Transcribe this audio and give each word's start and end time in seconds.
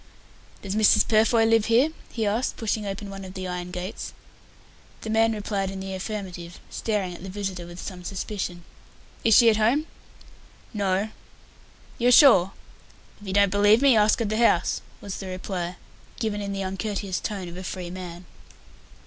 "Does 0.63 0.75
Mrs. 0.75 1.07
Purfoy 1.07 1.45
live 1.45 1.65
here?" 1.67 1.89
he 2.11 2.25
asked, 2.25 2.57
pushing 2.57 2.87
open 2.87 3.11
one 3.11 3.23
of 3.23 3.35
the 3.35 3.47
iron 3.47 3.69
gates. 3.69 4.13
The 5.01 5.11
man 5.11 5.31
replied 5.31 5.69
in 5.69 5.79
the 5.79 5.93
affirmative, 5.93 6.59
staring 6.71 7.13
at 7.13 7.21
the 7.21 7.29
visitor 7.29 7.67
with 7.67 7.79
some 7.79 8.03
suspicion. 8.03 8.63
"Is 9.23 9.35
she 9.37 9.51
at 9.51 9.57
home?" 9.57 9.85
"No." 10.73 11.09
"You 11.99 12.07
are 12.07 12.11
sure?" 12.11 12.53
"If 13.21 13.27
you 13.27 13.33
don't 13.33 13.51
believe 13.51 13.83
me, 13.83 13.95
ask 13.95 14.19
at 14.21 14.29
the 14.29 14.37
house," 14.37 14.81
was 15.01 15.17
the 15.19 15.27
reply, 15.27 15.75
given 16.17 16.41
in 16.41 16.51
the 16.51 16.63
uncourteous 16.63 17.19
tone 17.19 17.47
of 17.47 17.55
a 17.55 17.63
free 17.63 17.91
man. 17.91 18.25